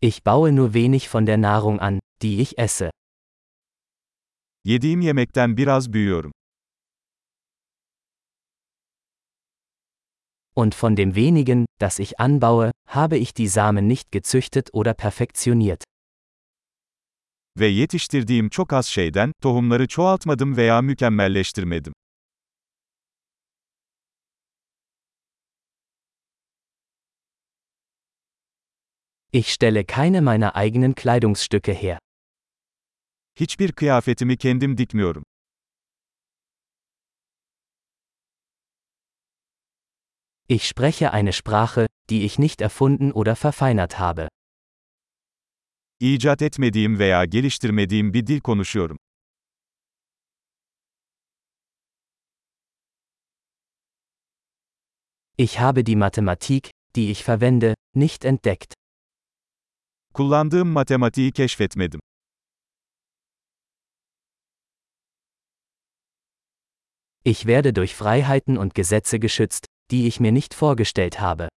Ich 0.00 0.22
baue 0.22 0.52
nur 0.52 0.74
wenig 0.74 1.08
von 1.08 1.26
der 1.26 1.36
Nahrung 1.38 1.80
an, 1.80 1.98
die 2.22 2.40
ich 2.40 2.56
esse. 2.58 2.90
Yediğim 4.64 5.00
yemekten 5.00 5.56
biraz 5.56 5.92
büyüyorum. 5.92 6.32
Und 10.54 10.74
von 10.74 10.96
dem 10.96 11.14
wenigen, 11.14 11.66
das 11.80 11.98
ich 11.98 12.20
anbaue, 12.20 12.70
habe 12.88 13.18
ich 13.18 13.34
die 13.34 13.48
Samen 13.48 13.88
nicht 13.88 14.12
gezüchtet 14.12 14.70
oder 14.72 14.94
perfektioniert. 14.94 15.84
Ve 17.58 17.66
yetiştirdiğim 17.66 18.48
çok 18.48 18.72
az 18.72 18.86
şeyden, 18.86 19.32
tohumları 19.42 19.88
çoğaltmadım 19.88 20.56
veya 20.56 20.82
mükemmelleştirmedim. 20.82 21.92
Ich 29.30 29.52
stelle 29.52 29.84
keine 29.84 30.22
meiner 30.22 30.56
eigenen 30.56 30.94
Kleidungsstücke 30.94 31.72
her. 31.72 31.98
Hiçbir 33.40 33.72
kıyafetimi 33.72 34.36
kendim 34.36 34.78
dikmiyorum. 34.78 35.22
Ich 40.48 40.66
spreche 40.66 41.12
eine 41.12 41.32
Sprache, 41.32 41.86
die 42.10 42.24
ich 42.24 42.38
nicht 42.38 42.62
erfunden 42.62 43.12
oder 43.12 43.36
verfeinert 43.36 43.98
habe. 43.98 44.28
İcat 46.00 46.42
etmediğim 46.42 46.98
veya 46.98 47.24
geliştirmediğim 47.24 48.14
bir 48.14 48.26
dil 48.26 48.40
konuşuyorum. 48.40 48.98
Ich 55.38 55.60
habe 55.60 55.86
die 55.86 55.96
Mathematik, 55.96 56.70
die 56.96 57.10
ich 57.10 57.28
verwende, 57.28 57.74
nicht 57.94 58.24
entdeckt. 58.24 58.77
Kullandığım 60.18 60.68
matematiği 60.68 61.32
keşfetmedim. 61.32 62.00
Ich 67.24 67.38
werde 67.38 67.74
durch 67.74 67.94
Freiheiten 67.94 68.56
und 68.56 68.74
Gesetze 68.74 69.18
geschützt, 69.18 69.66
die 69.90 70.06
ich 70.06 70.20
mir 70.20 70.34
nicht 70.34 70.62
vorgestellt 70.62 71.20
habe. 71.20 71.48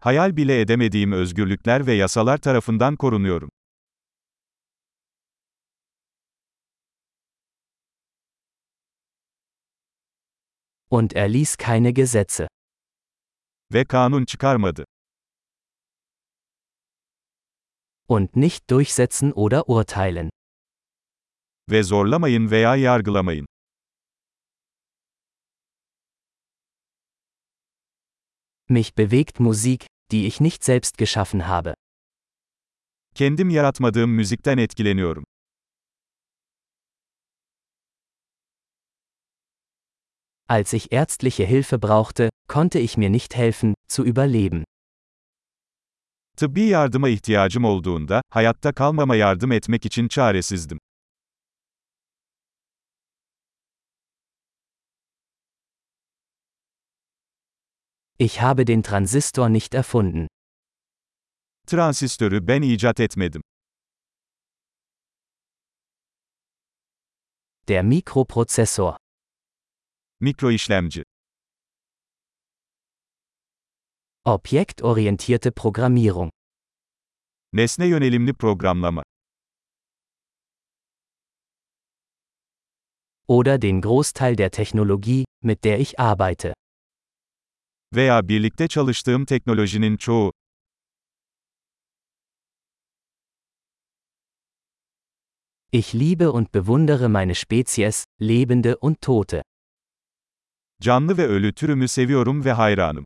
Hayal 0.00 0.36
bile 0.36 0.60
edemediğim 0.60 1.12
özgürlükler 1.12 1.86
ve 1.86 1.92
yasalar 1.94 2.38
tarafından 2.38 2.96
korunuyorum. 2.96 3.50
Und 10.90 11.12
er 11.14 11.32
ließ 11.32 11.56
keine 11.56 11.90
Gesetze. 11.90 12.48
Ve 13.72 13.84
kanun 13.84 14.24
çıkarmadı. 14.24 14.84
Und 18.10 18.36
nicht 18.36 18.70
durchsetzen 18.70 19.32
oder 19.32 19.68
urteilen. 19.68 20.30
Ve 21.70 21.82
zorlamayın 21.82 22.50
veya 22.50 22.76
yargılamayın. 22.76 23.46
Mich 28.68 28.94
bewegt 28.98 29.40
Musik, 29.40 29.86
die 30.10 30.26
ich 30.26 30.40
nicht 30.40 30.64
selbst 30.64 30.98
geschaffen 30.98 31.48
habe. 31.48 31.74
Kendim 33.14 33.50
yaratmadığım 33.50 34.10
müzikten 34.10 34.58
etkileniyorum. 34.58 35.24
Als 40.48 40.72
ich 40.72 40.92
ärztliche 40.92 41.44
Hilfe 41.44 41.78
brauchte, 41.78 42.30
konnte 42.48 42.78
ich 42.78 42.96
mir 42.96 43.10
nicht 43.10 43.36
helfen, 43.36 43.74
zu 43.88 44.04
überleben. 44.04 44.64
Tıbbi 46.38 46.60
yardıma 46.60 47.08
ihtiyacım 47.08 47.64
olduğunda, 47.64 48.22
hayatta 48.30 48.72
kalmama 48.72 49.16
yardım 49.16 49.52
etmek 49.52 49.86
için 49.86 50.08
çaresizdim. 50.08 50.78
Ich 58.18 58.38
habe 58.42 58.66
den 58.66 58.82
Transistor 58.82 59.48
nicht 59.48 59.74
erfunden. 59.74 60.28
Transistörü 61.66 62.46
ben 62.46 62.62
icat 62.62 63.00
etmedim. 63.00 63.42
Der 67.68 67.84
Mikroprozessor. 67.84 68.96
Mikroişlemci. 70.20 71.04
Objektorientierte 74.28 75.50
Programmierung. 75.52 76.28
Nesne 77.50 77.86
yönelimli 77.86 78.34
programlama. 78.34 79.02
Oder 83.26 83.56
den 83.58 83.80
Großteil 83.80 84.36
der 84.36 84.50
Technologie, 84.50 85.24
mit 85.42 85.64
der 85.64 85.80
ich 85.80 85.98
arbeite. 85.98 86.52
Veya 87.94 88.28
birlikte 88.28 88.68
çalıştığım 88.68 89.24
teknolojinin 89.24 89.96
çoğu. 89.96 90.32
Ich 95.72 95.94
liebe 95.94 96.28
und 96.28 96.54
bewundere 96.54 97.08
meine 97.08 97.34
Spezies, 97.34 98.04
Lebende 98.20 98.76
und 98.76 98.96
Tote. 99.00 99.42
Canlı 100.80 101.18
ve 101.18 101.26
ölü 101.26 101.54
türümü 101.54 101.88
seviyorum 101.88 102.44
ve 102.44 102.52
hayranım. 102.52 103.04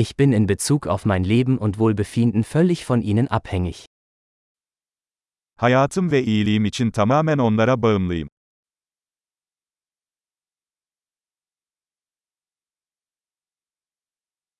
Ich 0.00 0.16
bin 0.16 0.32
in 0.32 0.46
Bezug 0.46 0.86
auf 0.86 1.06
mein 1.06 1.24
Leben 1.24 1.58
und 1.58 1.80
Wohlbefinden 1.80 2.44
völlig 2.44 2.84
von 2.84 3.02
ihnen 3.02 3.26
abhängig. 3.26 3.86
Hayatım 5.56 6.10
ve 6.10 6.22
iyiliğim 6.24 6.64
için 6.64 6.90
tamamen 6.90 7.38
onlara 7.38 7.82
bağımlıyım. 7.82 8.28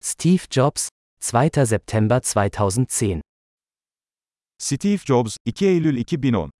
Steve 0.00 0.42
Jobs, 0.50 0.88
2. 1.20 1.66
September 1.66 2.20
2010 2.20 3.20
Steve 4.58 4.98
Jobs, 5.06 5.36
2 5.44 5.66
Eylül 5.66 5.96
2010 5.96 6.50